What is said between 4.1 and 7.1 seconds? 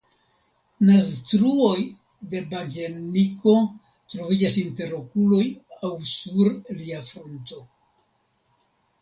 troviĝas inter okuloj aŭ sur lia